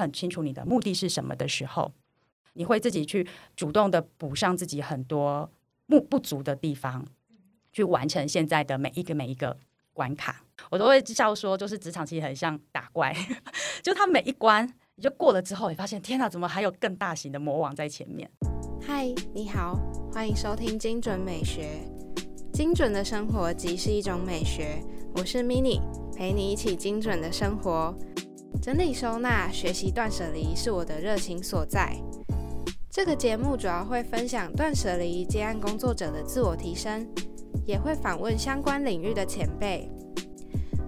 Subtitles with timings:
[0.00, 1.92] 很清楚你的目的是什么的时候，
[2.54, 5.50] 你会自己去主动的补上自己很多
[5.86, 7.06] 不不足的地方，
[7.72, 9.56] 去完成现在的每一个每一个
[9.92, 10.44] 关卡。
[10.70, 13.14] 我都会笑说，就是职场其实很像打怪，
[13.82, 14.66] 就它每一关
[14.96, 18.30] 你就过了之后，你发现天哪，怎么还有更大型的魔王在前面？
[18.82, 19.78] 嗨，你好，
[20.12, 21.80] 欢迎收听精准美学。
[22.52, 24.82] 精准的生活即是一种美学。
[25.14, 25.80] 我是 Mini，
[26.14, 27.96] 陪你一起精准的生活。
[28.62, 31.96] 整理收纳、学习断舍离是我的热情所在。
[32.90, 37.06] 这个节目主要会分享断舍离接案工作者的自我提升，
[37.64, 39.90] 也会访问相关领域的前辈。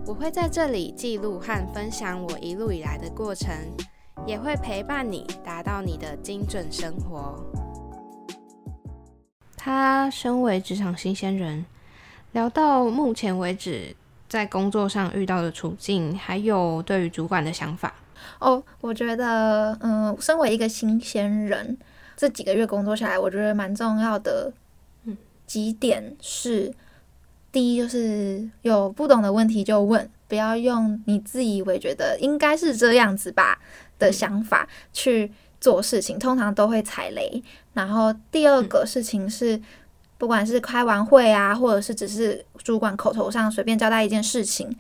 [0.05, 3.55] 我会在这里记录和分享我一路以来的过程，
[4.27, 7.41] 也会陪伴你达到你的精准生活。
[9.57, 11.65] 他身为职场新鲜人，
[12.33, 13.95] 聊到目前为止。
[14.33, 17.93] 在工作上遇到的处境，还有对于主管的想法
[18.39, 21.77] 哦，我觉得，嗯，身为一个新鲜人，
[22.17, 24.51] 这几个月工作下来，我觉得蛮重要的，
[25.05, 25.15] 嗯，
[25.47, 26.73] 几点是，
[27.53, 33.61] 第一就是有不懂的问题就问，不要用你自以为觉得应该是这样子吧
[33.99, 37.43] 的想法去做事情，通常都会踩雷。
[37.75, 39.61] 然后第二个事情是。
[40.23, 44.73] 不管是开完会啊，或者是只是主管口头上随便交代一件事情，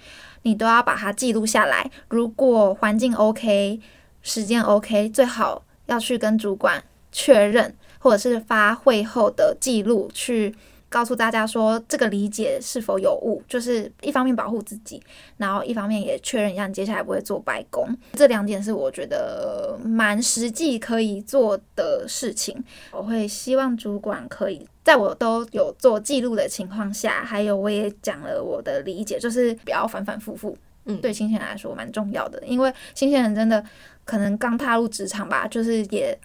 [0.42, 1.90] 你都要把它记录下来。
[2.10, 3.80] 如果环境 OK，
[4.22, 10.54] 时间 OK，最好要去跟主管确认，或者是发会后的记录去。
[10.92, 15.02] 告诉大家说这个理解是否有误，就是一方面保护自己，
[15.38, 17.88] 然后一方面也确认一下你接下来不会做白工。
[18.12, 22.62] 这两点是我觉得蛮实际可以做的事情。
[22.90, 30.54] 我会希望主管可以在我都有做记录的情况下，还有我也讲了我的理解，就是不要反反复复。
[30.84, 33.64] 嗯，对新鲜人来说蛮重要的，因为新鲜人真的
[34.04, 36.18] 可能刚踏入职场吧，就是也。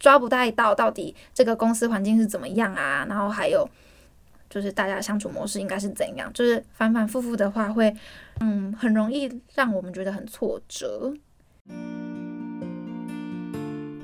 [0.00, 3.06] 抓不太到到底这个公司环境是怎么样啊？
[3.08, 3.68] 然后还有
[4.48, 6.28] 就是大家相处模式应该是怎样？
[6.32, 7.94] 就是反反复复的话，会
[8.40, 11.14] 嗯很容易让我们觉得很挫折。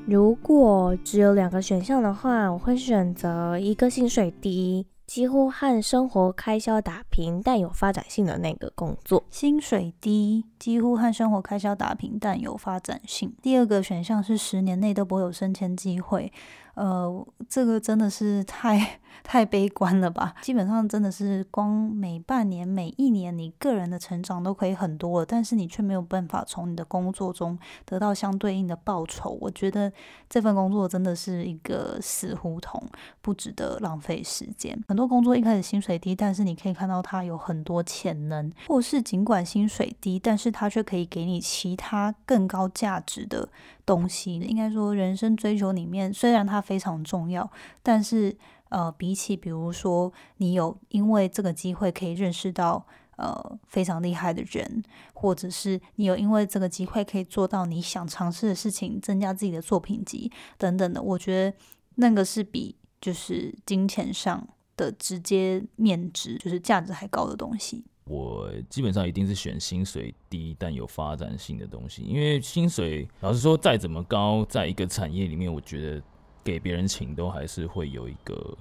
[0.06, 4.86] 如果只有两个选项的话，我会选择一个薪水低。
[5.06, 13.32] 几乎和生活开销打平，但有发展性的那个工作，薪水低，几乎和生活开销打平，但有发展性。
[13.40, 16.32] 第二个选项是十年内都不会有升迁机会。
[16.76, 20.34] 呃，这个真的是太 太悲观了吧？
[20.42, 29.30] 基本上真的是光每半年、每一年，你个人的成长都可以很多了，但是你却没有办法从你的工作中得到相对应的报酬。
[29.40, 29.90] 我觉得
[30.28, 32.80] 这份工作真的是一个死胡同，
[33.22, 34.78] 不值得浪费时间。
[34.86, 43.48] 很多工作一开始薪水低，但是你可以看到它有很多潜能，或是尽管薪水低，但是它却可以给你其他更高价值的。
[43.86, 47.48] 东西应该说，人生追求里面虽然它非常重要，
[47.82, 48.36] 但是
[48.68, 52.84] 呃，比起比如说你有因为这个机会可以认识到
[53.16, 54.82] 呃非常厉害的人，
[55.14, 61.56] 或者是你有因为这个机会可以做到你想尝试的事情，增加自己的作品集等等的，我觉得
[61.94, 67.84] 那个是比就是金钱上的直接面值就是价值还高的东西。
[68.08, 76.02] 我基本上一定是选薪水低但有发展性的东西，因为薪水老实说再怎么高，在一个产业里面，我觉得
[76.44, 78.56] 给别人请都还是会有一个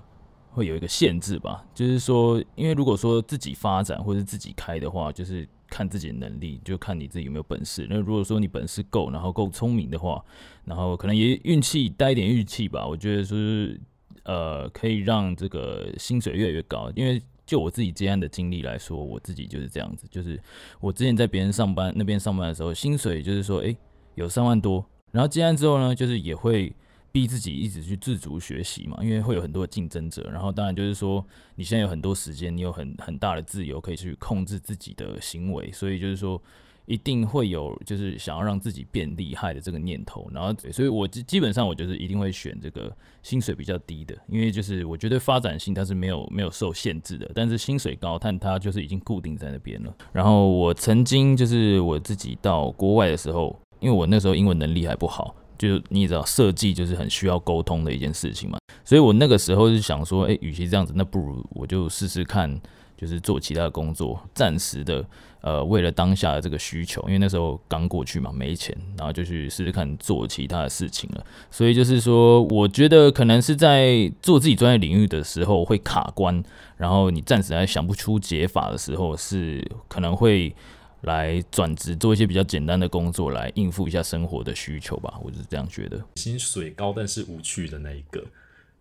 [0.50, 1.64] 会有一个限制吧。
[1.76, 7.86] 就是说，因为如果说自己发展或者自己开的话，就是看自己的能力，就看你自己有没有本事。
[7.88, 10.26] 那如果说你本事够，然后够聪明的话，
[10.64, 13.80] 然后可能也运气带一点运气吧，我觉得是
[14.24, 17.22] 呃可以让这个薪水越来越高，因为。
[17.46, 20.40] 就我自己接案的经历来说，我自己就是这样子，就是
[20.80, 23.76] 我之前在别人上班那边上班的时候，薪水就是说，诶
[24.16, 26.74] 有三万多，然后接案之后呢，就是也会
[27.12, 36.42] 逼自己一直去自主学习嘛，因为会有很多竞争者，然后当然就是说，你现在有很多时间，你有很很大的自由可以去控制自己的行为，所以就是说。
[36.86, 49.92] 一定会有就是想要让自己变厉害的这个念头，然后所以我基基本上我就是一定会选这个薪水比较低的，因为就是我觉得发展性它是没有没有受限制的，但是薪水高，但它就是已经固定在那边了。
[50.14, 62.62] 然后我曾经就是我自己到国外的时候，因为我那时候英文能力还不好，就你也知道设计就是很需要沟通的一件事情嘛，所以我那个时候是想说，诶，与其这样子，那不如我就试试看。
[62.98, 65.06] 就是做其他的工作，暂时的，
[65.42, 71.26] 呃，为了当下的这个需求，因为那时候刚过去嘛，没钱，然后就去试试看做其他的事情了。
[71.52, 76.44] 所以就是说，我觉得可能是在做自己专业领域的时候会卡关，
[76.78, 80.56] 然后你暂时还想不出解法的时候，是可能会
[81.02, 85.20] 来转职做一些比较简单的工作，来应付一下生活的需求吧。
[85.22, 86.02] 我是这样觉得。
[86.16, 88.24] 薪水高但是无趣的那一个，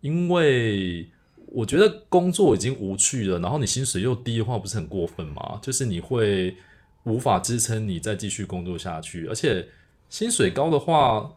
[0.01, 1.07] 因为
[1.55, 5.59] 我觉得工作已经无趣了，然后你薪水又低的话，不是很过分吗？
[5.61, 6.55] 就是你会
[7.03, 9.67] 无法支撑你再继续工作下去，而且
[10.09, 11.31] 薪水高的话。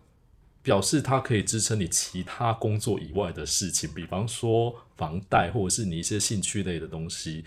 [0.60, 7.44] 表示它可以支撑你其他工作以外的事情，比方说房贷或者是你一些兴趣类的东西。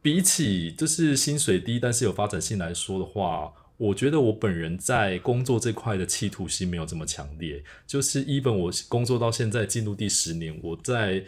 [0.00, 7.64] 比起就是薪水低但是有发展性来说的话，我觉得我本人在工作这块的企图心没有这么强烈。
[7.84, 11.24] 就是 even 我工作到现在进入第十年，我在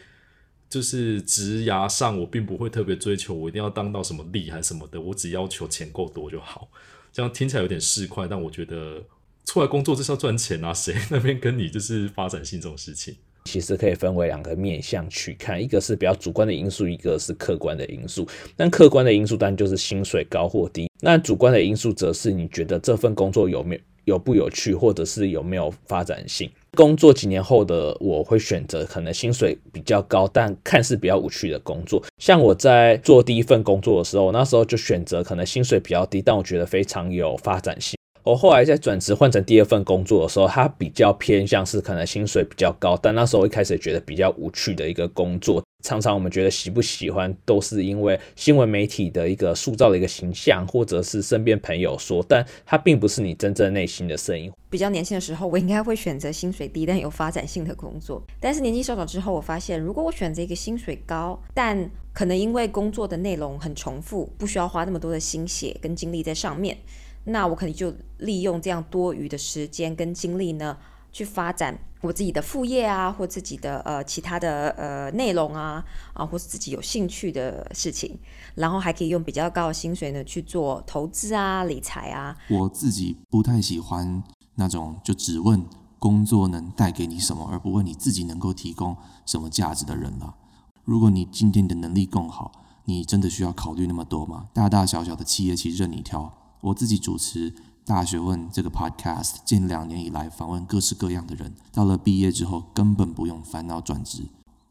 [0.69, 6.69] 就是职涯上我并不会特别追求我一定要当到什么厉害什么的，我只要求钱够多就好。
[7.13, 9.03] 这样听起来有点市侩，但我觉得。
[9.47, 10.73] 出来工作就是要赚钱啊！
[10.73, 13.15] 谁 那边跟你就是发展性这种事情？
[13.45, 18.27] 其实可以分为两个面向去看，一个是比较主观的因素，一个是客观的因素。
[18.57, 23.81] 但客观的因素当然就是薪水高或低，那主观的因素则是你觉得这份工作有没有
[24.15, 26.51] 有不有趣，或者是有没有发展性。
[26.75, 32.03] 工作几年后的我会选择可能薪水比较高，但看似比较无趣的工作。
[32.19, 37.94] 像我在做第一份工作的时候，那时候就选择可能薪水比较低，但我觉得非常有发展性。
[38.25, 45.63] 我后来在转职换成第二份工作的时候，它比较偏向是可能薪水比较高，但那时候一开始觉得比较无趣的一个工作。
[45.85, 54.51] 常常我们觉得喜不喜欢，都是因为新闻媒体的一个塑造的一个形象，或者是身边朋友说，但它并不是你真正内心的声音。
[54.71, 58.25] 比较年轻的时候，我应该会选择薪水低但有发展性的工作。
[58.41, 66.79] 但是年纪稍长之后，我发现如果我选择一个薪水高，但可能因为工作的内容很重复，不需要花那么多的心血跟精力在上面。
[67.25, 70.77] 那我可能就利用这样多余的时间跟精力呢，
[71.13, 75.83] 去发展我自己的副业啊，或自己的呃其他的呃内容啊，
[76.13, 78.19] 啊，或是自己有兴趣的事情，
[78.55, 82.37] 然后还可以用比较高的薪水呢去做投资啊、理财啊。
[82.51, 84.23] 我自己不太喜欢
[84.57, 85.65] 那种就只问
[85.99, 88.95] 工作能带给你什么，而不问你自己能够提供
[89.25, 90.35] 什么价值的人了。
[90.85, 92.53] 如果你今天的能力更好，
[92.85, 94.49] 你真的需要考虑那么多吗？
[94.53, 96.31] 大大小小的企业其实任你挑。
[96.65, 97.51] 我自己主持
[97.85, 104.23] 《大学问》这个 podcast，近两年以来访问各式各样的人，到了毕业之后根本不用烦恼转职，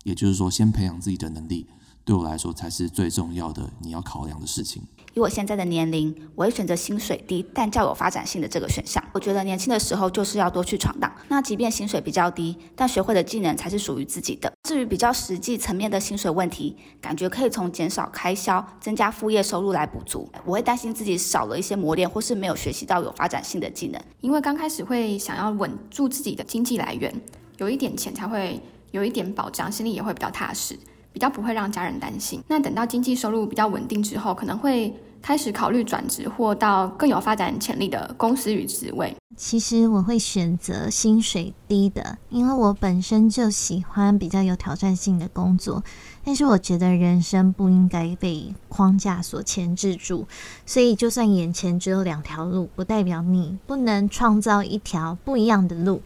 [0.04, 1.68] 也就是说，先培养自己的能力。
[2.04, 4.81] 对我来说才是最重要的，你要考量的事情。
[5.13, 9.04] 以我现在的年龄，我会选择薪水低但较有发展性的这个选项。
[9.13, 11.12] 我觉得年轻的时候就是要多去闯荡。
[11.27, 14.51] 那即便薪水比较低，但学会的技能才是属于自己的。
[14.63, 20.27] 至于比较实际层面的薪水问题，感觉可以从减少开销、增加副业收入来补足。
[20.45, 24.01] 我会担心自己少了一些磨练，或是没有学习到有发展性的技能。
[24.21, 27.13] 因为刚开始会想要稳住自己的经济来源，
[27.57, 30.77] 有一点钱才会有一点保障，心里也会比较踏实。
[31.13, 32.44] 比较不会让家人担心。
[32.48, 39.15] 那等到经济收入比较稳定之后，可能会开始考虑转职或到更有发展潜力的公司与职位。
[39.36, 45.83] 其实我会选择薪水低的，因为我本身就喜欢比较有挑战性的工作。
[46.24, 50.25] 但是我觉得人生不应该被框架所牵制住，
[50.65, 56.01] 所以就算眼前只有两条路，不代表你不能创造一条不一样的路。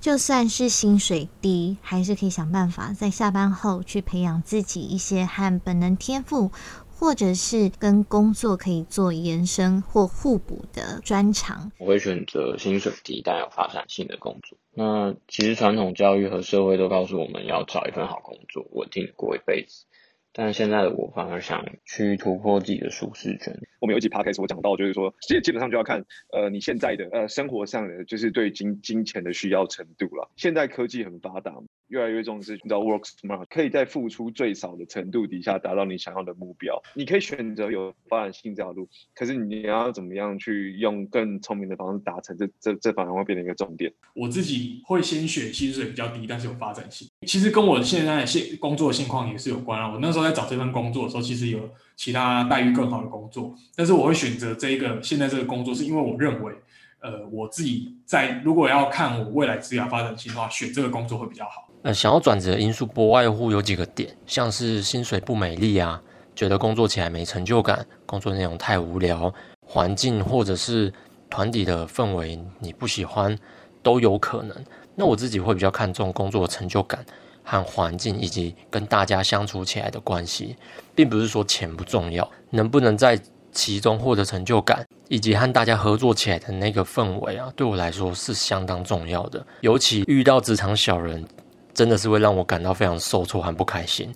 [0.00, 6.50] 就算是薪水低，还是可以想办法在下班后去培养自己一些和本能天赋，
[6.88, 11.70] 或者是跟工作可以做延伸或互补的专长。
[11.76, 14.56] 我会选择薪水低但有发展性的工作。
[14.72, 19.84] 那其实传统教育和社会都告诉我们要找一份好工作，稳定过一辈子。
[20.32, 23.58] 但是现在的我反而想去突破自己的舒适圈。
[23.80, 30.30] 我们有一集 p 开始我讲到，就是说，其实基本上就要看，呃，你现在的呃生活上的，就是对金金钱的需要程度了。
[30.36, 31.54] 现在科技很发达。
[31.90, 36.80] 越来越重视，你知道 work smart，可以在付出最少的程度底下达到你想要的目标。
[36.94, 43.92] 你可以选择有发展性这条路，可是你要怎么样去用更聪明的方式达成，这这这反而会变成一个重点。
[44.14, 47.08] 我自己会先选薪水比较低，但是有发展性。
[47.26, 49.92] 其实跟我现在现工作的现况也是有关啊。
[49.92, 56.54] 我那时候在找这份工作的时候，其实有其他待遇更好的工作，但是我会选择这一个现在这个工作，是因为我认为，
[57.00, 61.69] 呃，我自己在如果要看我未来职业发展性的话，选这个工作会比较好。
[61.82, 66.00] 呃，想要转职的因素不外乎有几个点，像是薪水不美丽啊，
[66.36, 69.32] 觉得工作起来没成就感，工作内容太无聊，
[69.66, 70.92] 环境或者是
[71.30, 73.34] 团体的氛围你不喜欢，
[73.82, 74.54] 都有可能。
[74.94, 77.02] 那我自己会比较看重工作成就感
[77.42, 80.56] 和环境，以及跟大家相处起来的关系，
[80.94, 83.18] 并不是说钱不重要，能不能在
[83.52, 89.42] 其中获得成就感，以及和大家合作起来的那个氛围啊，对我来说是相当重要的。
[89.62, 91.24] 尤其遇到职场小人。
[91.74, 94.14] 真的是会让我感到非常受挫和不开心。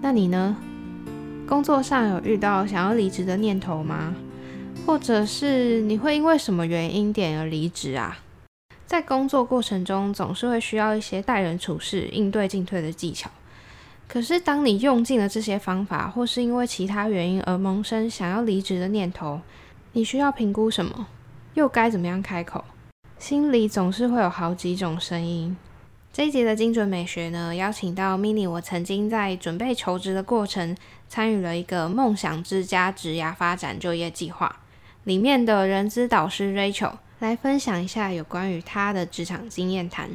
[0.00, 0.56] 那你呢？
[1.46, 4.14] 工作上有遇到想要离职的念头吗？
[4.86, 8.18] 或者是你会因为什么原因点而离职啊？
[8.86, 13.30] 在工作过程中，总是会需要一些待人处事、应对进退的技巧。
[14.06, 19.40] 可是，当你用尽了这些方法，或是因为其他原因而萌生想要离职的念头，
[19.92, 21.06] 你需要评估什么？
[21.54, 22.64] 又该怎么样开口？
[23.18, 25.56] 心里总是会有好几种声音。
[26.18, 30.76] 这一节的精准美学呢，邀请到 mini，我曾经在准备求职的过程，
[31.08, 34.58] 参与了一个梦想之家职涯发展就业计划，
[35.04, 40.10] 里面的人资导师 Rachel 来分享一下有关于她的职场经验谈。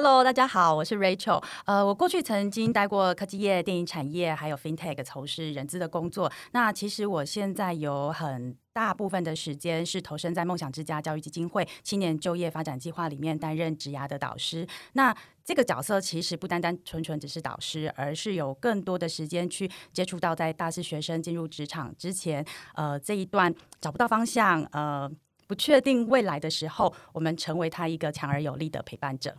[0.00, 1.42] Hello，大家好，我是 Rachel。
[1.64, 6.30] 呃，我过去曾经待过科技业、电影产业，还有 FinTech，从事人资的工作。
[6.52, 14.64] 那其实我现在有很大部分的时间是投身在梦想之家教育基金会青年就业发展计划里面担任职涯的导师。
[14.92, 15.12] 那
[15.44, 25.10] 这个角色其实不单单纯纯只是导师，而是有更多的时间去接触到在大四学生进入职场之前，呃，这一段找不到方向，呃，
[25.48, 29.34] 不确定未来的时候，我们成为他一个强而有力的陪伴者。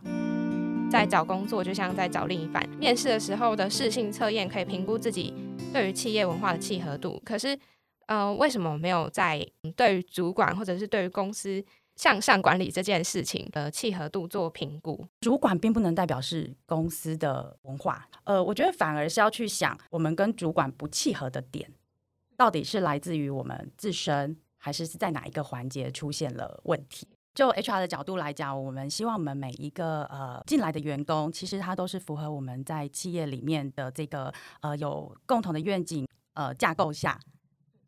[0.90, 5.32] 在找工作就像在找另一半，面试的时候的试性测验可以评估自己
[5.72, 7.22] 对于企业文化的契合度。
[7.24, 7.56] 可是，
[8.06, 15.06] 呃，为什么没有在对于主管或者是对于公司向上管理这件事情的契合度做评估？
[15.20, 18.08] 主管并不能代表是公司的文化。
[18.24, 21.72] 呃，我觉得反而是要去想，我们跟主管不契合的点，
[22.36, 27.06] 到底是来自于我们自身，还是是在哪一个环节出现了问题？
[27.40, 34.30] 就 HR 的角度来讲，我们希望我们每一个呃进来的员工，其实他都是符合我们在企业里面的这个
[34.60, 37.18] 呃有共同的愿景呃架构下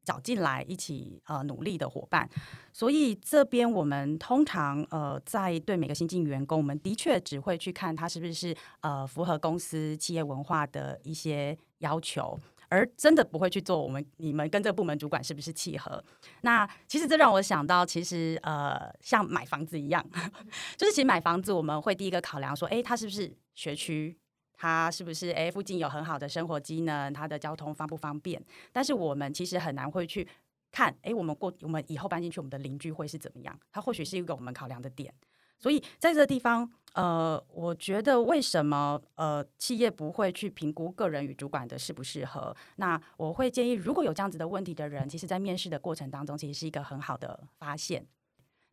[0.07, 2.27] 找进来一起呃努力的伙伴。
[2.73, 12.41] 所以这边我们通常呃在对每个新进员工，我们的确只会去看他是不是呃符合公司企业文化的一些要求。
[12.73, 16.03] 而真的不会去做，我们你们跟这个部门主管是不是契合？
[16.41, 20.03] 那其实这让我想到，其实呃，像买房子一样，
[20.79, 24.17] 就是其实买房子我们会第一个考量说，哎，它是不是学区？
[24.55, 27.13] 它是不是哎附近有很好的生活机能？
[27.13, 28.43] 它的交通方不方便？
[28.73, 30.27] 但是我们其实很难会去
[30.71, 33.59] 看，哎，我们过我们以后搬进去，我们的邻居会是怎么样？
[33.71, 35.13] 它或许是一个我们考量的点。
[35.59, 42.55] 所以在这个地方，呃，我觉得为什么呃企业不会去评估个人与主管的适不适合？
[42.77, 48.07] 那我会建议，如果有这样子的问题的人，其实在面试的过程当中，其实是一个很好的发现。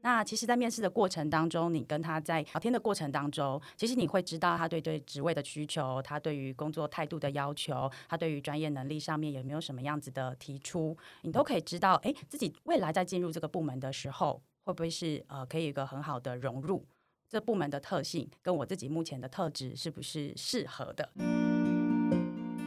[0.02, 14.42] 那其实，在面试的过程当中，你跟他在聊天的过程当中，其实你会知道他对对职位的需求，他对于工作态度的要求，他对于专业能力上面有没有什么样子的提出，你都可以知道，哎，自己未来在进入这个部门的时候。
[14.66, 16.86] 会不会是呃，可以有一个很好的融入？
[17.30, 21.08] 这部门的特性跟我自己目前的特质是不是适合的？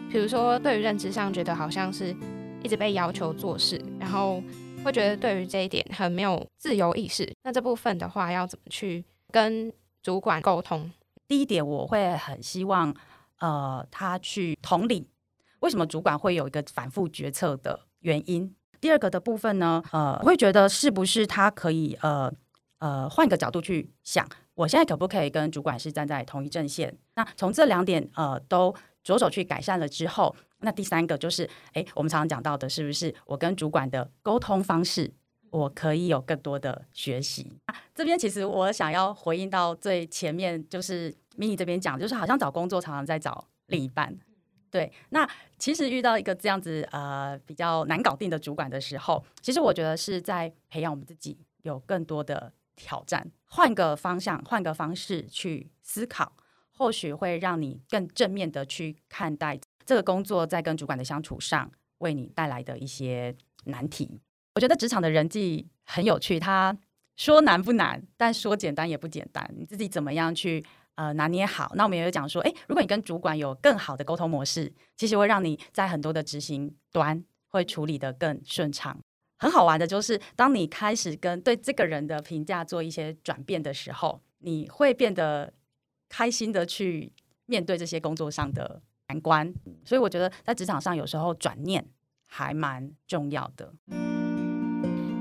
[0.09, 2.15] 比如说，对于认知上觉得好像是
[2.63, 4.41] 一直被要求做事，然后
[4.85, 7.29] 会觉得对于这一点很没有自由意识。
[7.43, 10.89] 那这部分的话，要怎么去跟主管沟通？
[11.27, 12.95] 第一点，我会很希望
[13.41, 15.09] 呃，他去同理
[15.59, 18.55] 为什么主管会有一个反复决策的原因。
[18.81, 22.33] 第二个的部分呢，呃，我会觉得是不是他可以呃
[22.79, 26.95] 呃换个角度去想，我现在可不可以跟主管是站在同一阵线？
[27.15, 35.13] 那从这两点呃都着手去改善了之后，那第三个就是，哎，我们常常讲到的是不是我跟主管的沟通方式，
[35.51, 37.59] 我可以有更多的学习？
[37.95, 44.17] 这边其实我想要回应到最前面，就是 mini 这边讲，就是好像找工作常常在找另一半。
[44.71, 45.29] 对，那
[45.59, 56.37] 其实遇到一个这样子呃比较难搞定的主管的时候，其实我觉得是在培养我们自己有更多的挑战，换个方向，换个方式去思考，
[56.71, 64.21] 或许会让你更正面的去看待这个工作在跟主管的相处上为你带来的一些难题。
[64.55, 66.77] 我觉得职场的人际很有趣，他
[67.17, 70.65] 说难不难，但说简单也不简单，你自己怎么样去？
[70.95, 71.73] 呃，拿捏好。
[71.75, 79.01] 那我们也有讲说，哎，如果你跟主管有更好的沟通模式，其实会让你在很多的执行端会处理的更顺畅。
[79.43, 85.53] 很好玩的就是，当你开始跟对这个人的评价做一些转变的时候，你会变得
[86.09, 87.13] 开心的去
[87.47, 89.53] 面对这些工作上的难关。
[89.85, 91.85] 所以我觉得在职场上有时候转念
[92.25, 93.75] 还蛮重要的。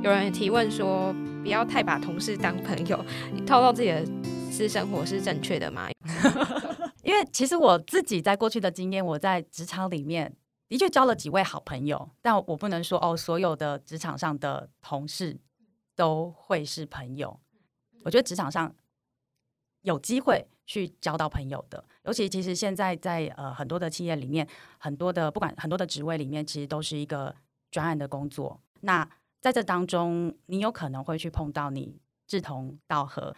[0.03, 1.11] 有人提问说，
[1.41, 4.05] 不要太把同事当朋友，你透露自己的。
[4.51, 5.87] 私生活是正确的吗？
[7.03, 10.35] 因为其实我自己在过去的经验，我在职场里面
[10.71, 15.37] 的确交了几位好朋友，但我不能说哦，所有的职场上的同事
[15.97, 17.37] 都会是朋友。
[18.05, 18.73] 我觉得职场上
[19.81, 24.47] 有机会去交到朋友的，尤其其实现在在呃很多的企业里面，
[24.77, 27.35] 很多的不管很多的职位里面，其实都是一个
[27.69, 28.57] 专案的工作。
[28.79, 29.05] 那
[29.41, 33.35] 在这当中，你有可能会去碰到你志同道合。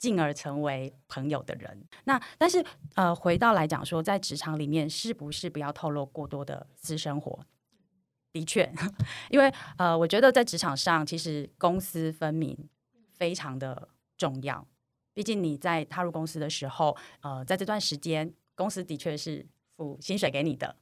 [0.00, 2.64] 进而成为朋友的人，那但是
[2.94, 7.38] 呃，回到来讲说，在职场里面是不是不要透露过多的私生活？
[8.32, 8.72] 的确，
[9.28, 12.56] 因为呃，我觉得在职场上，其实公私分明
[13.12, 14.66] 非常的重要。
[15.12, 20.74] 毕竟你在踏入公司的时候，呃，在这段时间，公司的确是付薪水给你的。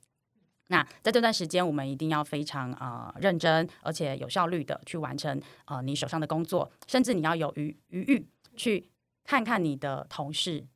[0.68, 8.88] 那在这段时间，我们一定要非常啊认真，而且有效率的去完成呃你手上的工作，甚至你要有余余裕去。
[9.28, 10.66] 看看你的同事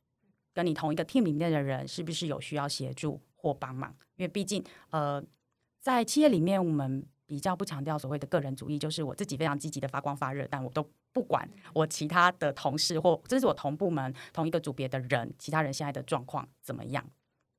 [0.53, 5.19] 跟你同一个 team 里面的人是不是有需要协助或帮忙，因为毕竟呃，
[5.79, 17.03] 在企业里面我们比较不强调所谓的个人主义，就是我自己非常积极的发光发热，但我都不管我其他的同事或这是我同部门同一个组别的人，其他人现在的状况怎么样？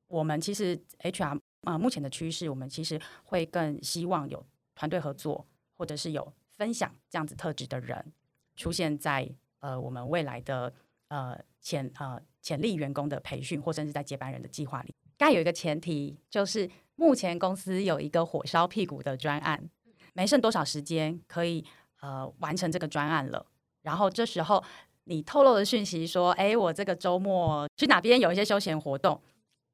[0.07, 4.41] 我们其实 HR 啊，目前的趋势，我们其实会更希望有
[4.73, 8.13] 团队合作，或者是有分享这样子特质的人
[8.55, 10.73] 出现在呃我们未来的。
[11.07, 19.69] 呃，潜呃潜力员工的培训，或甚至在接班人的计划里，该有一个前提，就是目前公司有一个火烧屁股的专案，
[20.13, 21.63] 没剩多少时间可以
[22.01, 23.45] 呃完成这个专案了。
[23.83, 24.63] 然后这时候
[25.03, 29.21] 你透露的讯息说，哎，我这个周末去哪边有一些休闲活动，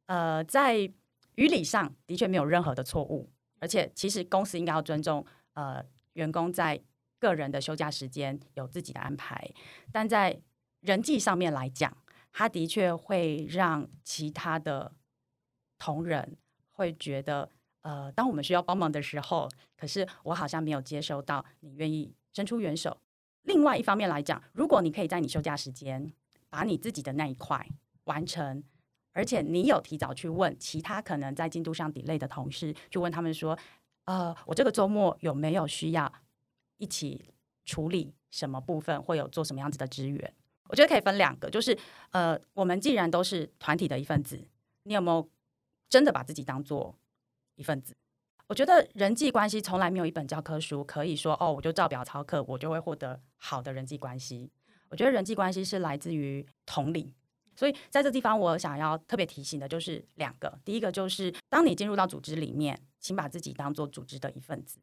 [0.08, 0.78] 呃，在
[1.36, 5.82] 于理上的确没有任何的错误，而且其实公司应该要尊重呃
[6.14, 6.78] 员工在
[7.20, 9.50] 个人的休假时间有自己的安排，
[9.94, 10.42] 但在
[10.82, 11.96] 人际上面来讲，
[12.32, 14.92] 他的确会让其他的
[15.78, 16.38] 同仁
[16.72, 17.50] 会觉得，
[17.82, 22.98] 呃，当我们需要帮忙的时候，可是我好像没有接收到你愿意伸出援手。
[23.44, 26.12] 另外一方面来讲，如果你可以在你休假时间
[26.50, 27.68] 把你自己的那一块
[28.04, 28.64] 完成，
[29.14, 33.58] 而且你有提早去问其他可能在进度上 delay 的同事，去问他们说，
[34.06, 36.12] 呃，我这个周末有没有需要
[36.78, 37.34] 一起
[37.66, 40.34] 处理什么部分，会有做什么样子的支援？
[40.72, 41.78] 我觉得可以分两个，就是
[42.12, 44.42] 呃，我们既然都是团体的一份子，
[44.84, 45.30] 你有没有
[45.90, 46.98] 真的把自己当做
[47.56, 47.94] 一份子？
[48.48, 54.50] 我觉得人际关系从来没有一本教科书可以说哦，我就照表操课，我就会获得好的人际关系。
[54.88, 57.14] 我觉得人际关系是来自于同理，
[57.54, 64.80] 所以在这地方我想要特别提醒的就是两个，第一个就是当你进入到组织里面，请把自己当做组织的一份子；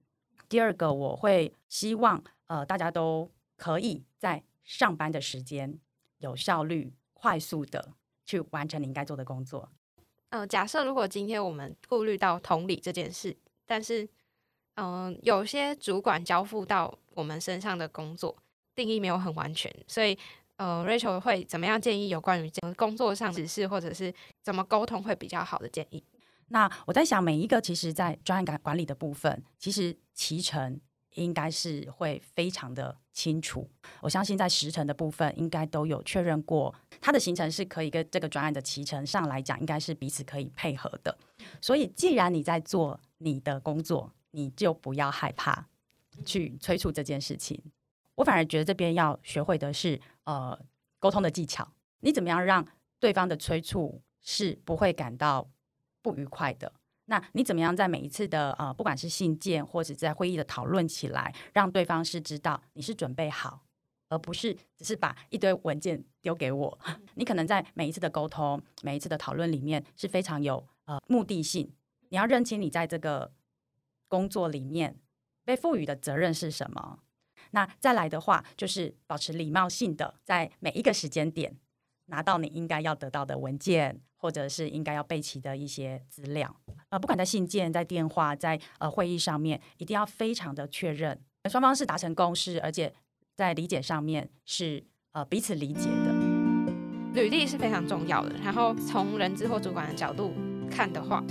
[0.51, 4.45] 第二个，我会希望呃大家都可以在。
[4.69, 5.79] 上班的时间
[6.19, 7.95] 有效率、快速的
[8.27, 9.71] 去完成你应该做的工作。
[10.29, 14.07] 呃，假设如果今天我们顾虑到同理这件事，但是，
[14.75, 18.37] 嗯，有些主管交付到我们身上的工作
[18.75, 20.17] 定义没有很完全，所以，
[20.57, 26.05] 呃，Rachel 会怎么样建议有关于工作上指示或者是怎么沟通会比较好的建议？
[26.49, 30.79] 那我在想，每一个其实在专案管理的部分，其实其程。
[31.19, 33.69] 应该是会非常的清楚，
[34.01, 41.17] 我相信在时程的部分应该都有确认过，它的行程是可以跟这个专案的骑程上来讲，应该是彼此可以配合的。
[41.61, 45.67] 所以，既然你在做你的工作，你就不要害怕
[46.25, 47.61] 去催促这件事情。
[48.15, 50.59] 我反而觉得这边要学会的是，呃，
[50.99, 51.69] 沟通的技巧，
[52.01, 52.67] 你怎么样让
[53.01, 55.49] 对方的催促是不会感到
[56.03, 56.73] 不愉快的。
[57.11, 63.65] 那你怎么样在每一次的呃，不管是信件或者在会议的讨论起来，让对方是知道你是准备好，
[64.11, 66.79] 而不是只是把一堆文件丢给我。
[67.15, 71.73] 你可能在每一次的沟通、每一次的讨论里面是非常有呃目的性。
[72.11, 73.33] 你要认清你在这个
[74.07, 75.01] 工作里面
[75.45, 77.01] 被赋予的责任是什么。
[77.53, 81.57] 那再来的话，就是保持礼貌性的，在每一个时间点
[82.07, 84.03] 拿到你应该要得到的文件。
[84.19, 86.55] 或者是应该要备齐的一些资料，
[86.91, 92.93] 呃，不管在信件、在电话、在呃会议上面，一定要非常的确认双方是达成共识，而且
[93.35, 96.13] 在理解上面是呃彼此理解的。
[97.15, 98.35] 履历是非常重要的。
[98.43, 100.35] 然后从人资或主管的角度
[100.71, 101.25] 看的话，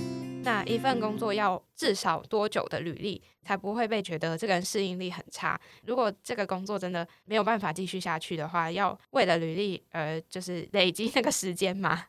[0.43, 5.60] 那一份工作要至少多久的履历，才不会被觉得这个人适应力很差？
[5.86, 12.06] 如果这个工作真的没有办法继续下去的话，要为了履历而就是累积那个时间吗？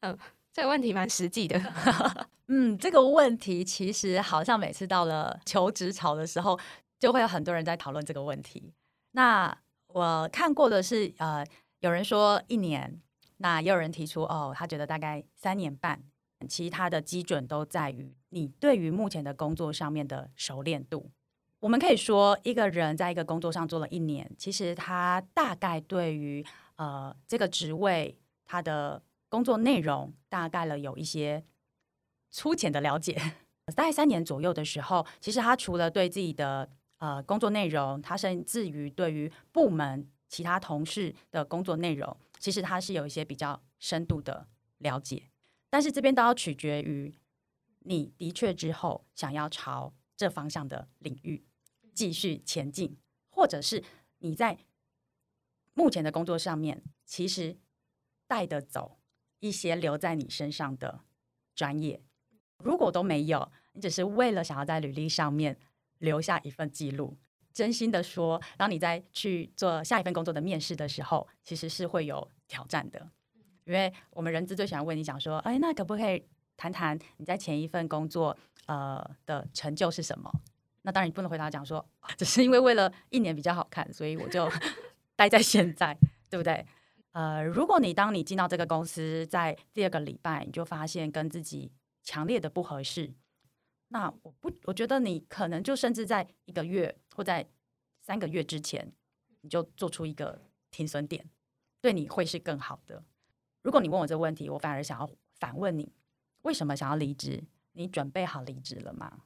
[0.00, 0.18] 嗯，
[0.52, 1.60] 这个问题蛮实际的。
[2.52, 6.58] 嗯，这个问题其实好像每次到了求职潮的时候，
[6.98, 8.72] 就会有很多人在讨论这个问题。
[9.12, 9.56] 那
[9.88, 11.46] 我看过的是，呃，
[11.78, 13.00] 有人说一年，
[13.36, 16.02] 那也有人提出，哦，他觉得大概三年半。
[16.48, 21.10] 其他的基准都在于你对于目前的工作上面的熟练度。
[21.60, 26.44] 我们可以说，一个人在一个工作上做了一年，其实他大概对于
[26.76, 29.02] 呃这个职位他的。
[29.30, 31.46] 工作内容大概了有一些
[32.30, 33.14] 粗浅的了解，
[33.74, 44.46] 大概三年左右的时候，其实他除了对自己的呃工作内容，他甚至于对于部门其他同事的工作内容，其实他是有一些比较深度的
[44.78, 45.30] 了解。
[45.70, 47.14] 但是这边都要取决于
[47.80, 51.44] 你的确之后想要朝这方向的领域
[51.94, 52.96] 继续前进，
[53.30, 53.82] 或者是
[54.18, 54.58] 你在
[55.74, 57.56] 目前的工作上面，其实
[58.26, 58.99] 带得走
[59.40, 61.00] 一些留在你身上的
[61.54, 62.00] 专业。
[62.62, 65.58] 如果都没有，你只是为了想要在履历上面
[65.98, 67.16] 留下一份记录，
[67.52, 73.10] 真心的说，当你在去做下一份工作的面试的时候，其实是会有挑战的。
[73.64, 76.22] 因为我们人资最喜欢问你讲说，哎，那可不可以
[76.56, 80.30] 谈谈你在前一份工作呃的成就是什么？
[80.82, 84.50] 那当然你不能回答讲说，只是因为为了一年比较好看，所以我就
[85.16, 85.96] 待在现在，
[86.28, 86.66] 对不对？
[87.12, 91.72] 呃，如果你当你进到这个公司，在第二个礼拜你就发现跟自己
[92.04, 93.12] 强烈的不合适，
[93.88, 97.48] 那我不，我觉得你可能就甚至在一个月或在
[98.00, 98.92] 三个月之前，
[99.40, 101.28] 你就做出一个停损点，
[101.80, 103.02] 对你会是更好的。
[103.62, 105.92] 如果你问我这个问题，我反而想要反问你：
[106.42, 107.42] 为什么想要离职？
[107.72, 109.24] 你准备好离职了吗？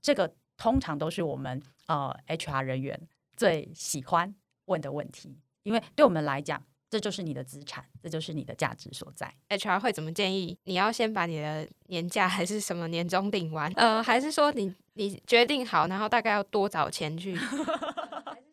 [0.00, 6.64] 这个通常都是我们呃 HR 人员最喜欢问的问题，因为对我们来讲。
[6.88, 9.32] 这就是你的资产，这就是你的价值所在。
[9.48, 10.56] HR 会怎么建议？
[10.64, 13.70] 你要先把你的年假还是什么年终领完？
[13.76, 17.34] 呃，还是说你你决定好，然后大概要多找钱去？
[17.36, 17.54] 还是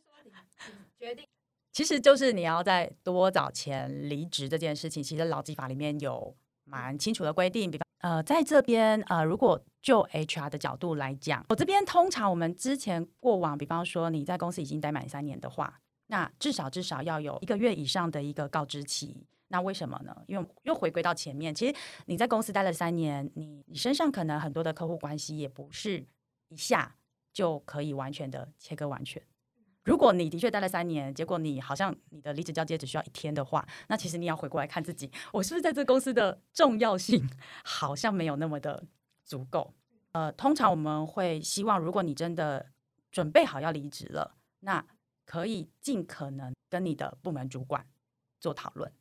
[0.03, 0.31] 说你
[0.99, 1.25] 决定？
[1.71, 7.69] 其实就是你要在多找钱离职这件事情，其实劳基法里面有蛮清楚的规定。
[7.69, 15.79] 比方呃，在这边呃，如果就 HR 的角度来讲，我这边通常我们之前过往，比方说你在公司已经待满三年的话。
[16.13, 19.25] 那至少至少要有一个月以上的一个告知期。
[19.47, 20.15] 那为什么呢？
[20.27, 26.05] 因为又回归到前面，其实你在公司待了三年，你你身上可能很多的客户关系也不是
[26.49, 26.95] 一下
[27.31, 29.19] 就可以完全的切割完全。
[29.83, 37.27] 如果你的确待了三年，结果你好像你的离职交接只需要一天的话，那其实你要回过来看自己，我是不是在这公司的重要性
[37.63, 38.83] 好像没有那么的
[39.23, 39.73] 足够？
[40.11, 42.67] 呃，通常我们会希望，如果你真的
[43.11, 44.85] 准备好要离职了，那
[45.25, 47.87] 可以尽可能跟你的部门主管
[48.39, 48.91] 做讨论，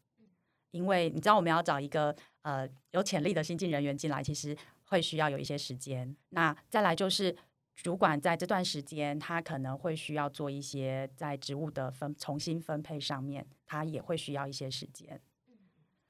[0.70, 6.16] 因为你知道我们要找一个呃有潜力的新进人员进来，其实会需要有一些时间。
[6.30, 7.36] 那再来就是
[7.74, 15.20] 主管在这段时间，他可能会需要做一些在职务的分重新分配上面，他也会需要一些时间。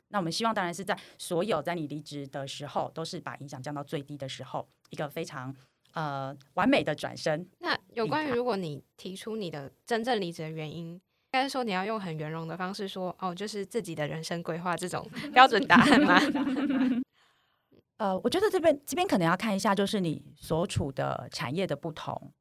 [0.09, 5.57] 那我们希望当然是在所有在你离职的时候，都是把影响降到最低的时候，一个非常。
[5.93, 7.49] 呃，完美的转身。
[7.61, 11.01] 那有关于如果你提出你的真正离职的原因，应
[11.31, 16.21] 该说你要用很圆融的方式说，哦，就是自己的人生规划这种 标准答案吗？
[17.99, 22.33] 呃，我觉得这边这边可能要看一下，就是你所处的产业的不同。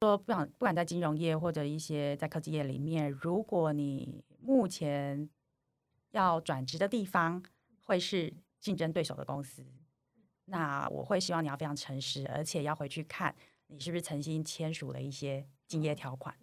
[0.00, 5.28] 说不管不管在金融业或者一些在科技业里面，如果你目前
[6.12, 7.42] 要转职的地方
[7.84, 9.62] 会是竞争对手的公司。
[10.50, 13.32] 那我会希望你要非常诚实，而且要回去看
[13.68, 16.34] 你是不是曾经签署了一些竞业条款，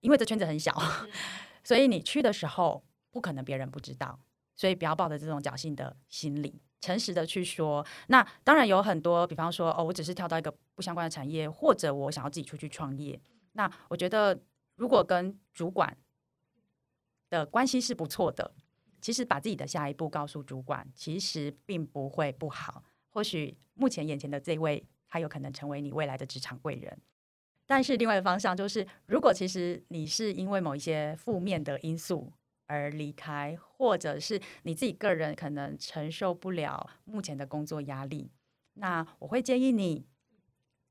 [0.00, 0.78] 因为这圈子很小，
[1.64, 4.20] 所以你去的时候不可能别人不知道，
[4.54, 7.84] 所以不要抱着这种侥幸的心理，诚实的去说。
[8.08, 13.18] 那当然有很多，比方说哦，我只是跳到一个不相关的产业，或者我想要自己出去创业。
[13.52, 14.38] 那我觉得
[14.76, 15.96] 如果跟主管
[17.30, 18.54] 的关系是不错的，
[19.00, 22.84] 其实把自己的下一步告诉主管，其实并不会不好。
[23.18, 26.96] 或许目前眼前的这位，他有可能成为你未来的职场贵人。
[27.66, 32.32] 但是另外一个方向就是，如果其实你是因为某一些负面的因素
[32.68, 38.30] 而离开，或者是你自己个人可能承受不了目前的工作压力，
[38.74, 40.06] 那我会建议你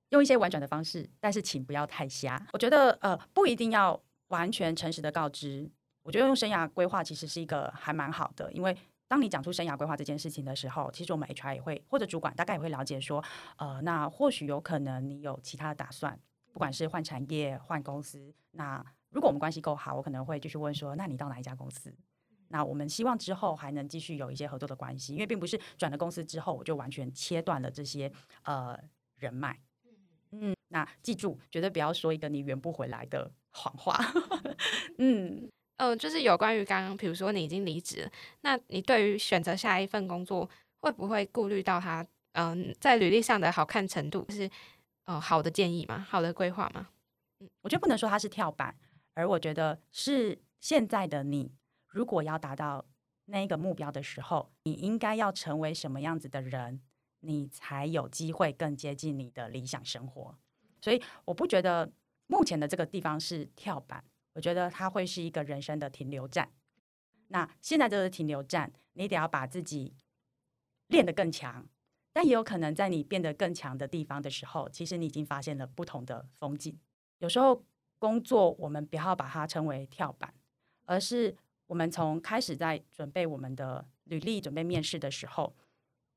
[0.09, 2.45] 用一些婉转的方式，但是请不要太瞎。
[2.51, 5.71] 我觉得呃，不一定要完全诚实的告知。
[6.03, 8.75] 我觉得用生涯规划其实是一个还蛮好的，因为。
[9.07, 13.23] 当你讲出生涯规划这件事情的时候，其实我们 HR 也会或者主管大概也会了解说，
[13.57, 16.19] 呃，那或许有可能你有其他的打算，
[16.51, 18.33] 不管是换产业、换公司。
[18.51, 21.95] 那如果我们关系够好，我可能会继续问说，那你到哪一家公司？
[22.49, 28.11] 那我们希望之后还能继续有一些合作的关系，因为并不是转了公司之后我就完全切断了这些
[28.43, 28.77] 呃
[29.17, 29.59] 人脉。
[30.31, 33.97] 嗯，那记住，绝对不要说一个你圆不回来的谎话。
[34.99, 35.49] 嗯。
[35.77, 38.11] 嗯，就是有关于刚刚，比如说你已经离职，
[38.41, 44.23] 那你对于选择下一份工作，会不会顾虑到他嗯在履历上的好看程度？
[44.23, 44.49] 就是
[45.05, 46.05] 呃好的建议吗？
[46.09, 46.89] 好的规划吗？
[47.39, 48.75] 嗯，我觉得不能说它是跳板，
[49.13, 51.51] 而我觉得是现在的你，
[51.87, 52.83] 如果要达到
[53.25, 56.81] 那一个目标的时候，你应该要成为什么样子的人，
[57.19, 60.35] 你才有机会更接近你的理想生活。
[60.81, 61.91] 所以我不觉得
[62.25, 64.03] 目前的这个地方是跳板，
[64.37, 66.47] 我觉得它会是一个人生的停留站。
[67.29, 69.95] 那现在这个停留站，你得要把自己
[70.89, 71.67] 练得更强，
[72.13, 76.79] 但也有可能在你变得更强的地方的时候，其实你已经发现了不同的风景。
[77.17, 77.65] 有时候
[77.97, 80.31] 工作我们不要把它称为跳板，
[80.85, 85.55] 而是我们从开始在准备我们的履历、准备面试的时候，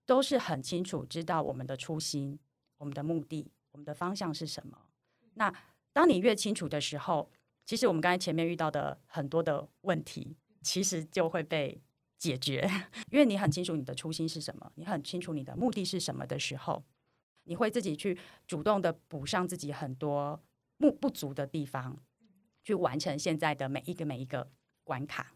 [0.04, 2.38] 都是很清楚知道我们的初心、
[2.76, 4.78] 我们的目的、我们的方向是什么。
[5.32, 5.50] 那
[5.94, 7.30] 当你越清楚的时候，
[7.64, 10.36] 其实我们刚才前面遇到的很多的问题。
[10.62, 11.80] 其实就会被
[12.18, 12.70] 解决，
[13.10, 16.84] 因为你很清楚你的初心是什么，你很清楚你的目的是什么的时候，
[17.44, 20.38] 你会自己去主动的补上自己很多
[20.76, 21.96] 不不足的地方，
[22.62, 24.50] 去完成现在的每一个每一个
[24.84, 25.32] 关卡。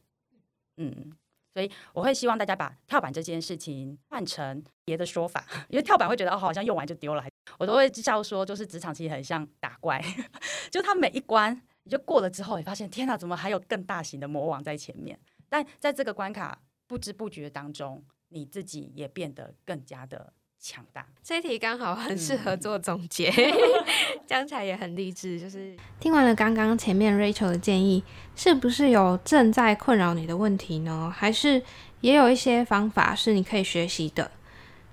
[0.76, 1.16] 嗯，
[1.54, 7.24] 所以我会希望大家把跳板这件事情换成别的说法， 因为跳板会觉得哦，好像用完就丢了，
[7.58, 10.04] 我都会笑说，就是职场其实很像打怪，
[10.70, 11.62] 就它每一关。
[11.84, 15.18] 你就过了之后，你发现天哪，怎么还有更大型的魔王在前面？
[15.48, 21.06] 但在这个关卡不知不觉当中，你自己也变得更加的强大。
[21.22, 23.30] 这一题刚好很适合做总结，
[24.26, 25.38] 讲起来也很励志。
[25.38, 28.02] 就是听完了刚刚前面 Rachel 的建议，
[28.34, 31.12] 是不是有正在困扰你的问题呢？
[31.14, 31.62] 还是
[32.00, 34.30] 也有一些方法是你可以学习的？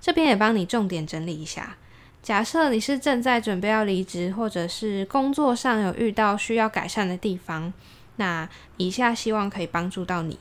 [0.00, 1.78] 这边也帮你重点整理一下。
[2.22, 7.72] 假设你是正在准备要离职，或者是工作上有遇到需要改善的地方，
[8.14, 10.38] 那以下希望可以帮助到你。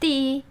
[0.00, 0.42] 第一，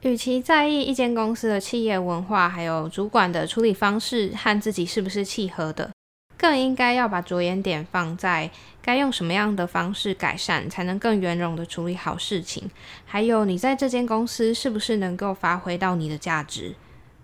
[0.00, 5.90] 与其在意一间公司的企业文化，还有主管的处理方式和自己是不是契合的，
[6.38, 12.70] 更应该要把着眼点放在该用什么样的方式改善，才能更圆融的处理好事情，
[13.04, 16.74] 还有你在这间公司是不是能够发挥到你的价值。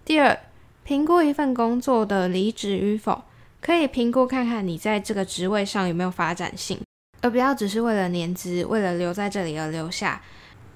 [0.04, 0.38] 第二。
[0.86, 3.24] 评估一份工作的离职与否，
[3.60, 6.80] 可以评估看看你在这个职位上有没有发展性，
[7.20, 10.22] 而不要只是为了年资、为了留在这里而留下。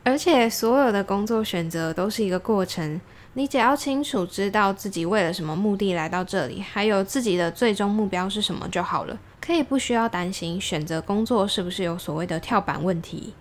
[0.02, 3.00] 而且，所有的工作选择都是一个过程，
[3.34, 13.32] 你只要清楚知道自己为了什么目的来到这里，还有自己的最终目标是什么就好了，可以不需要担心选择工作是不是有所谓的跳板问题。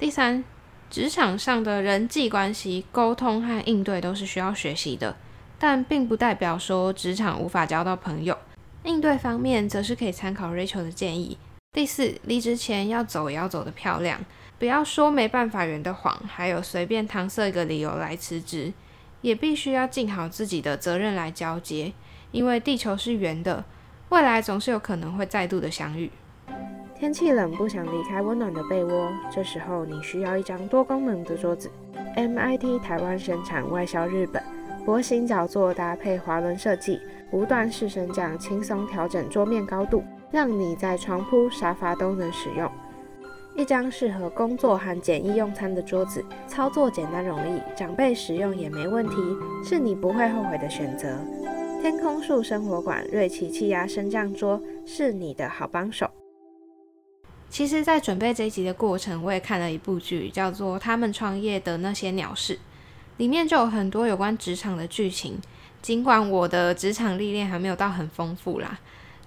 [0.00, 0.42] 第三，
[0.90, 5.14] 职场上的人际关系、沟通和应对都是需要学习的。
[5.62, 8.36] 但并不代表说职场无法交到朋友。
[8.82, 11.38] 应对方面，则是可以参考 Rachel 的建议。
[11.72, 14.18] 第四，离职前要走也要走得漂亮，
[14.58, 18.72] 不要说没办法圆的谎，还有随便搪塞一个理由来辞职，
[19.20, 21.92] 也必须要尽好自己的责任来交接。
[22.32, 23.64] 因为地球是圆的，
[24.08, 26.10] 未来总是有可能会再度的相遇。
[26.98, 31.70] 天气冷，不想离开温暖的被窝，这时候你需要一张多功能的桌子。
[32.16, 34.42] MIT 台湾生产，外销日本。
[34.84, 42.70] 薄型角座搭配滑轮设计，无段式升降，轻松调整桌面高度，让你在床铺、沙发都能使用。
[43.54, 49.14] 一张适合工作和简易用餐的桌子，操作简单容易，长辈使用也没问题，
[49.64, 51.16] 是你不会后悔的选择。
[51.80, 56.10] 天空树生活馆瑞奇气压升降桌是你的好帮手。
[57.48, 62.54] 其实，在准备这一集的过程，我也看了一部剧，叫做《他们创业的那些鸟事》。
[63.22, 65.40] 里面就有很多有关职场的剧情，
[65.80, 68.80] 尽管我的职场历练还没有到很丰富啦，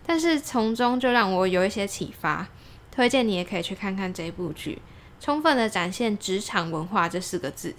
[0.05, 2.45] 但是从中就让我有一些启发。
[2.91, 4.81] 推荐你也可以去看看这部剧，
[5.21, 7.73] 充分的展现职场文化这四个字。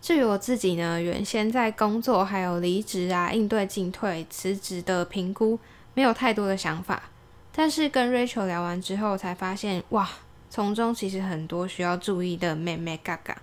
[0.00, 5.58] 至于我自己呢，原先在工作还有离职啊、应对进退、辞职的评估，
[5.94, 7.02] 没有太多的想法。
[7.50, 10.08] 但是跟 Rachel 聊完之后，才发现哇，
[10.48, 13.36] 从中其实很多需要注意的妹妹嘎嘎。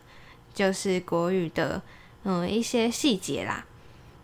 [0.53, 1.81] 就是国语的，
[2.23, 3.65] 嗯，一些细节啦。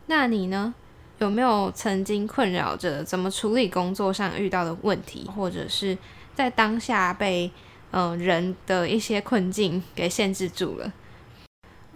[0.07, 0.73] 那你呢？
[1.19, 5.97] 有没有曾经困扰着怎么处理工作上遇到的问题，或者是
[6.35, 7.51] 在当下被
[7.89, 10.93] 嗯人的一些困境给限制住了？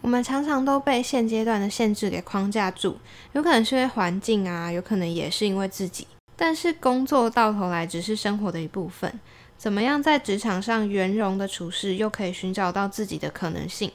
[0.02, 2.98] 我们常常都被现阶段的限制给框架住，
[3.34, 6.08] 有可能是因为环境啊，有可能也是因为自己。
[6.36, 9.20] 但是工作到头来只是生活的一部分，
[9.56, 13.92] 怎么样在职场上圆融的处事，又可以寻找到自己的可能性？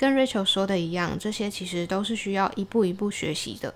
[0.00, 3.74] 跟 Rachel 说的一样，这些其实都是需要一步一步学习的。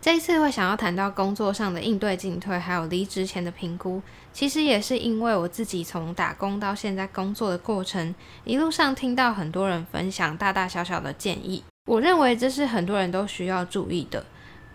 [0.00, 4.00] 这一次会想要谈到工作上的应对进退，还有离职前的评估，
[4.32, 14.24] 其实也是因为我自己从打工到现在工作的过程，一路上听到很多人分享大大小小的建议，我认为这是很多人都需要注意的。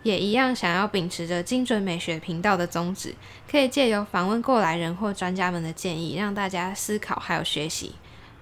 [0.04, 3.16] 也一样想要秉持着精准美学频道的宗旨，
[3.50, 7.96] 可以借由访问过来人或专家们的建议，让大家思考还有学习。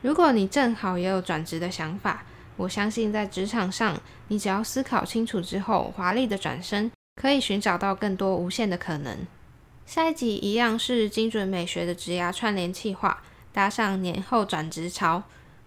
[0.06, 2.24] 如果你正好也有转职的想法，
[2.58, 9.18] 我相信在职场上，你只要思考清楚之后，华丽的转身，可以寻找到更多无限的可能。
[9.88, 15.24] 下一集一样是精准美学的职涯串联计划，搭上年后转职潮，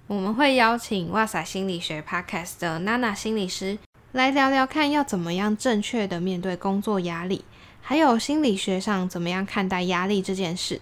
[0.06, 3.76] 我们会邀请哇塞心理学 Podcast 的娜娜心理师
[4.12, 7.44] 来聊聊看要怎么样正确的面对工作压力，
[7.80, 10.80] 还有心理学上怎么样看待压力这件事。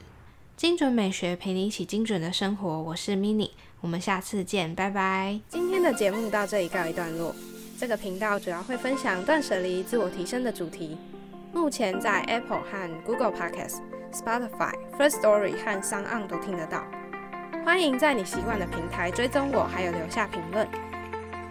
[0.56, 3.50] 精准美学陪你一起精准的生活，我是 Mini，
[3.82, 5.38] 我们下次见，拜拜。
[5.50, 7.36] 今天的节目到这里告一段落。
[7.78, 10.96] 这个频道主要会分享断舍离、自我提升的主题。
[11.52, 16.86] 目前在 Apple 和 Google Podcast、Spotify、First Story 和 s o n On 都听得到。
[17.62, 20.66] 欢迎在你习惯的平台追踪我，还有留下评论。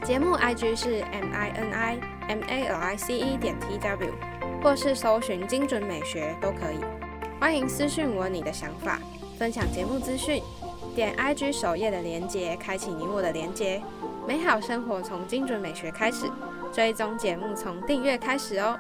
[0.04, 3.78] 节目 IG 是 M I N I M A L I C E 点 T
[3.78, 4.14] W，
[4.64, 6.80] 或是搜寻精准美学都可以。
[7.38, 9.00] 欢迎私信我你的想法，
[9.38, 10.42] 分享节目资讯。
[10.96, 13.82] 点 IG 首页的连接，开启你我的连接。
[14.26, 16.26] 美好生活从精准美学开始，
[16.72, 18.80] 追踪节目从订阅开始哦。